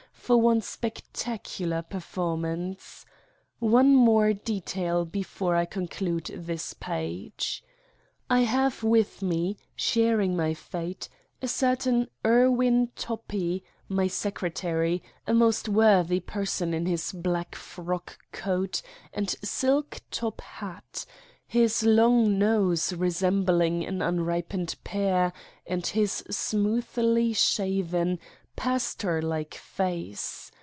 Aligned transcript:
for 0.13 0.37
one 0.39 0.61
spectacular 0.61 1.81
performance. 1.81 3.05
One 3.59 3.93
more 3.93 4.31
detail 4.31 5.03
before 5.03 5.57
I 5.57 5.65
conclude 5.65 6.31
this 6.33 6.73
page. 6.73 7.61
I 8.29 8.41
have 8.41 8.81
with 8.81 9.21
me, 9.21 9.57
sharing 9.75 10.37
my 10.37 10.53
fate, 10.53 11.09
a 11.41 11.49
certain 11.49 12.07
Ir 12.23 12.49
win 12.49 12.91
Toppi, 12.95 13.61
my 13.89 14.07
secretary, 14.07 15.03
a 15.27 15.33
most 15.33 15.67
worthy 15.67 16.21
person 16.21 16.73
in 16.73 16.85
his 16.85 17.11
black 17.11 17.53
frock 17.53 18.17
coat 18.31 18.81
and 19.13 19.27
silk 19.43 19.99
top 20.11 20.39
hat, 20.39 21.05
his 21.45 21.83
long 21.83 22.39
nose 22.39 22.93
resembling 22.93 23.83
an 23.85 24.01
unripened 24.01 24.75
pear 24.85 25.33
and 25.67 25.85
his 25.87 26.23
smoothly 26.29 27.33
shaven, 27.33 28.17
pastor 28.53 29.21
like 29.21 29.55
face. 29.55 30.51